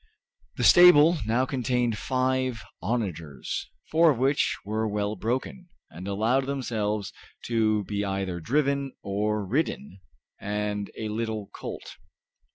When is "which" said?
4.17-4.57